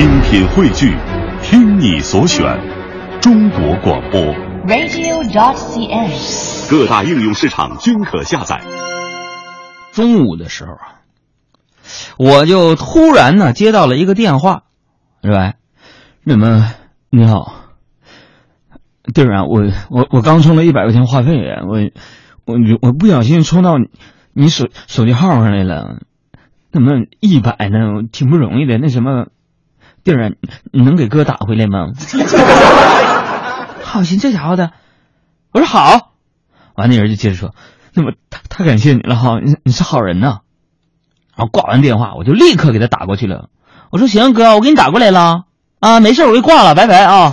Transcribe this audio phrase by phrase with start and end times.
[0.00, 0.96] 精品汇聚，
[1.42, 2.58] 听你所选，
[3.20, 4.18] 中国广播。
[4.66, 6.70] radio.dot.cn，。
[6.70, 8.62] 各大应用市场均可下载。
[9.92, 11.02] 中午的时候啊，
[12.16, 14.62] 我就突然呢接到了一个电话，
[15.22, 15.52] 是吧？
[16.24, 16.72] 那么
[17.10, 17.56] 你好，
[19.12, 21.36] 弟儿啊，我我我刚充了一百块钱话费，
[21.68, 21.76] 我
[22.46, 23.90] 我我不小心充到你
[24.32, 25.98] 你手手机号上来了，
[26.72, 28.78] 那么一百呢，挺不容易的。
[28.78, 29.26] 那什么，
[30.10, 30.32] 弟儿啊，
[30.72, 31.86] 你能给哥打回来吗？
[33.82, 34.72] 好心这家伙的，
[35.52, 36.12] 我说好。
[36.74, 37.54] 完，那人就接着说，
[37.94, 40.38] 那么太太感谢你了哈，你你是好人呐。
[41.36, 43.48] 然后挂完电话，我就立刻给他打过去了。
[43.90, 45.44] 我说行，哥，我给你打过来了
[45.80, 47.32] 啊，没事，我给挂了，拜拜啊。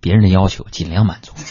[0.00, 1.32] 别人的要求尽量满足。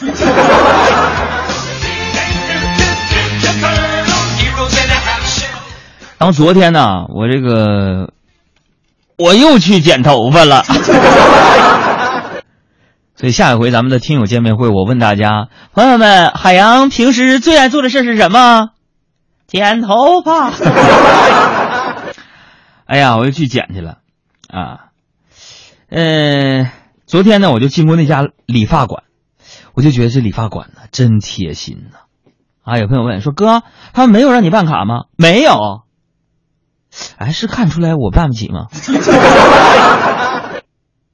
[6.18, 8.12] 然后昨天呢，我这个
[9.20, 10.62] 我又去剪头发了。
[13.14, 18.70] 所以下一回咱们的听友见面会，我问大家，朋友们，海洋平时最爱做的事是什么？
[19.46, 20.50] 剪头发。
[22.86, 23.98] 哎呀，我又去剪去了，
[24.48, 24.86] 啊，
[25.90, 26.70] 嗯、
[27.06, 29.02] 昨天呢，我就经过那家理发馆，
[29.74, 31.98] 我就觉得这理发馆呢真贴心呐、
[32.64, 32.78] 啊。
[32.78, 35.04] 有朋友问说，哥，他们没有让你办卡吗？
[35.18, 35.82] 没有。
[37.20, 38.68] 哎，是看出来我办不起吗？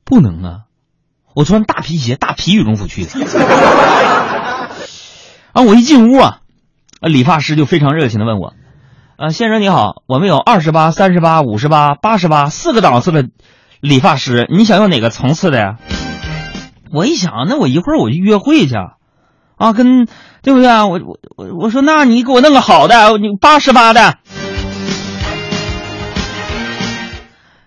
[0.07, 0.61] 不能啊。
[1.35, 3.11] 我穿大皮鞋、大皮羽绒服去的。
[5.53, 6.39] 啊，我一进屋啊，
[7.01, 8.55] 理发师就非常热情的问我
[9.19, 13.25] ：“啊，先生你好，我们有二十八、三十八、五十八、八十八四个档次的
[13.81, 15.75] 理发师，你想要哪个层次的呀？”
[16.95, 18.77] 我一想，那我一会儿我就约会去，
[19.57, 20.07] 啊，跟
[20.43, 20.87] 对不对啊？
[20.87, 24.19] 我我我我说，那你给我弄个好的，你八十八的。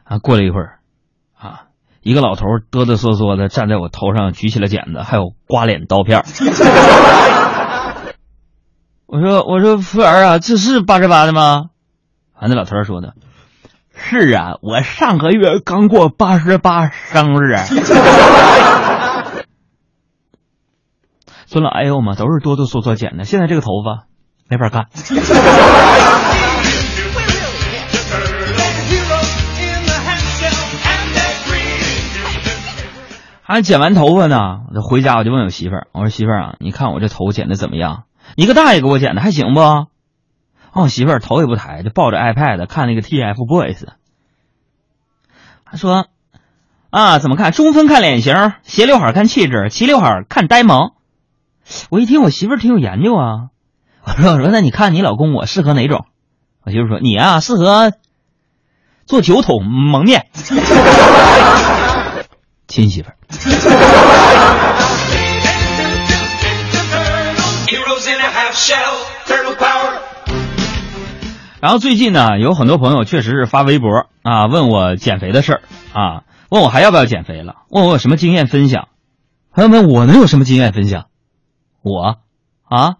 [0.09, 0.79] 啊，过了一会儿，
[1.37, 1.65] 啊。
[2.01, 6.23] 一个老头哆哆嗦嗦的站在我头上，举起了剪子，还有刮脸刀片。
[9.05, 11.65] 我说：“我说服务员啊，这是八十八的吗？”
[12.33, 13.13] 啊，那老头说的
[13.93, 17.55] ：“是啊，我上个月刚过八十八生日。
[21.45, 23.25] ”尊老爱幼嘛，都是哆哆嗦嗦剪的。
[23.25, 24.07] 现在这个头发
[24.47, 24.87] 没法干。
[33.55, 38.03] 还剪完头发呢，我回家我就问我媳妇儿，我说媳妇儿啊，你看我这头剪的怎么样？
[38.35, 39.59] 你个大爷给我剪的还行不？
[39.59, 39.87] 哦，
[40.73, 43.87] 我媳妇儿头也不抬，就抱着 iPad 看那个 TFBOYS。
[45.65, 46.05] 他说
[46.91, 47.51] 啊，怎么看？
[47.51, 50.91] 中分看脸型，斜刘海看气质，齐刘海看呆萌。
[51.89, 53.49] 我一听，我媳妇儿挺有研究啊。
[54.03, 56.05] 我说我说那你看你老公我适合哪种？
[56.63, 57.93] 我媳妇说你啊适合
[59.07, 60.27] 做酒桶蒙面。
[62.69, 63.17] 亲媳妇儿。
[71.61, 78.87] 然后最近呢，有很多朋友确实是发微博啊，问我减肥的事儿啊，问我还要不要减肥了，问我有什么经验分享。
[79.51, 81.07] 朋友们，我能有什么经验分享？
[81.81, 82.19] 我
[82.63, 82.95] 啊，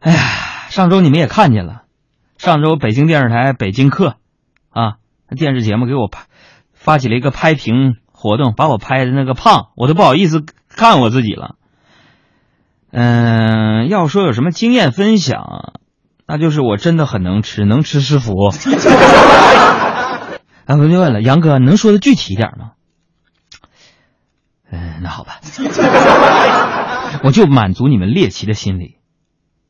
[0.00, 0.18] 哎呀，
[0.70, 1.82] 上周你们也看见了，
[2.38, 4.16] 上周北京电视台北京客
[4.70, 4.94] 啊
[5.36, 6.24] 电视节目给我拍
[6.72, 11.56] 发起了一个拍屏活动，把我拍的那个胖，我都不好意思看我自己了。
[12.92, 15.72] 嗯，要说有什么经验分享，
[16.26, 18.32] 那就是我真的很能吃，能吃是福。
[20.64, 22.72] 然后就问了杨哥，能说的具体一点吗？
[24.70, 25.40] 嗯，那好吧，
[27.24, 28.98] 我就满足你们猎奇的心理。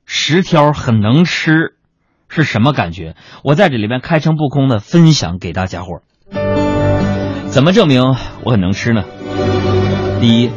[0.04, 1.76] 十条很能吃
[2.28, 3.16] 是什么感觉？
[3.42, 6.62] 我在这里边开诚布公的分享给大家伙儿。
[7.52, 8.02] 怎么证明
[8.44, 9.04] 我很能吃呢？
[10.18, 10.50] 第一，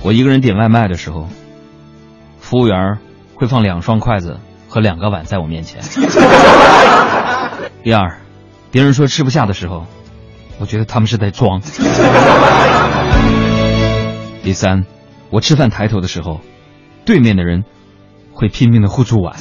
[0.00, 1.28] 我一个人点外卖的时候，
[2.40, 2.98] 服务员
[3.34, 5.82] 会放两双筷子和两个碗在我面前。
[7.84, 8.20] 第二，
[8.70, 9.84] 别人说吃不下的时候，
[10.58, 11.60] 我觉得他们是在装。
[14.42, 14.86] 第三，
[15.28, 16.40] 我吃饭抬头的时候，
[17.04, 17.64] 对面的人
[18.32, 19.36] 会拼命的护住碗。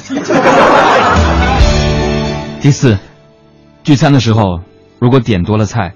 [2.60, 2.98] 第四，
[3.86, 4.60] 聚餐的时候，
[5.00, 5.94] 如果点多了菜，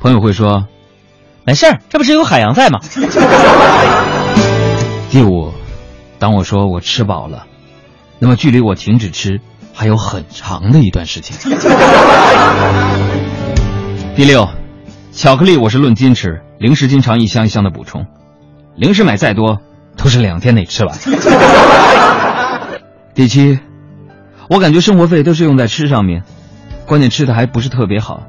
[0.00, 0.68] 朋友会说
[1.44, 2.78] ：“没事儿，这不是有海洋在吗？”
[5.10, 5.52] 第五，
[6.18, 7.46] 当我说我吃饱了，
[8.20, 9.40] 那么距离我停止吃
[9.74, 11.36] 还有很长的一段时间。
[14.14, 14.48] 第六，
[15.12, 18.06] 巧克力我是论斤吃，零食经常一箱一箱的补充，
[18.76, 19.58] 零食买再多
[19.96, 20.96] 都是两天内吃完。
[23.14, 23.58] 第七，
[24.48, 26.22] 我感觉生活费都是用在吃上面，
[26.86, 28.22] 关键吃的还不是特别好，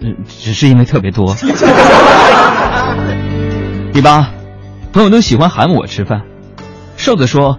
[0.00, 1.34] 嗯，只是因为特别多。
[3.92, 4.30] 第八，
[4.92, 6.22] 朋友都喜欢喊我吃饭，
[6.96, 7.58] 瘦子说，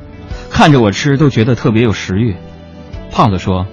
[0.49, 2.35] 看着我吃都觉得特别有食欲，
[3.11, 3.65] 胖子说，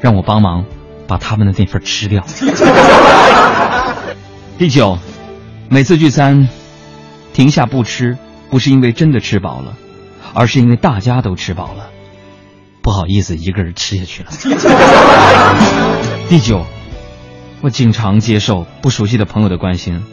[0.00, 0.66] 让我帮忙
[1.06, 2.22] 把他们的那份吃掉。
[4.58, 4.98] 第九，
[5.70, 6.48] 每次聚餐
[7.32, 8.18] 停下不吃，
[8.50, 9.74] 不是因为真的吃饱了，
[10.34, 11.88] 而是因为大家都吃饱了。
[12.82, 14.28] 不好意思，一个人吃下去了。
[16.28, 16.66] 第九，
[17.66, 20.06] 我经常接受不熟悉的朋友的关心。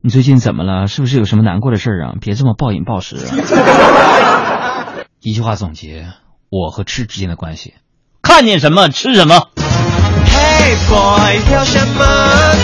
[0.00, 0.88] 你最近怎么了？
[0.88, 2.14] 是不是有什么难过的事儿啊？
[2.20, 4.98] 别这么暴饮暴食啊！
[5.22, 6.08] 一句话总结
[6.50, 7.74] 我和吃之间的关系：
[8.20, 9.48] 看见什么吃什么。
[9.54, 12.04] Hey boy，挑什么？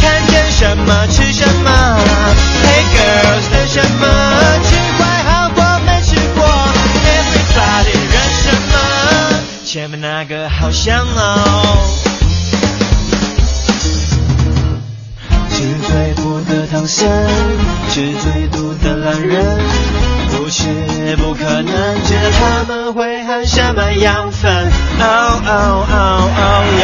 [0.01, 1.71] 看见什么吃什么
[2.65, 4.07] ？Hey girls，等什么？
[4.65, 6.45] 吃坏好过没吃过。
[7.07, 8.75] Everybody，忍什么？
[9.65, 12.02] 前面那个好香哦。
[16.83, 17.09] 补的唐僧，
[17.91, 19.59] 吃最毒的烂人，
[20.31, 20.67] 不是
[21.17, 24.51] 不可能，只他们会喊什么养分
[24.99, 26.83] 哦哦哦哦耶！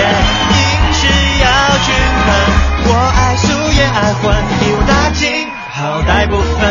[0.54, 0.56] 硬
[0.94, 1.06] 是
[1.42, 1.46] 要
[1.84, 1.88] 均
[2.26, 2.30] 衡，
[2.86, 3.46] 我爱素
[3.76, 4.22] 也爱荤，
[4.62, 5.26] 一网打尽，
[5.72, 6.62] 好歹不分。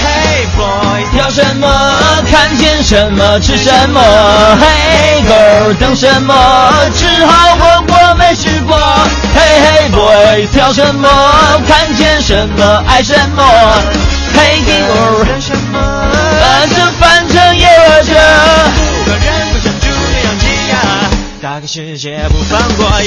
[0.00, 1.66] Hey boy，跳什么？
[2.30, 4.00] 看见什么吃什么
[4.60, 6.34] ？Hey girl，等什么？
[6.94, 8.76] 吃好火锅没吃过。
[9.34, 11.08] Hey hey boy，挑什么？
[11.66, 13.42] 看见什么爱什么
[14.34, 15.78] ？Hey girl，等什么？
[16.40, 18.14] 反正反正也饿着。
[19.04, 20.74] 不可忍不想住那样挤压，
[21.42, 23.00] 大个世界不放过。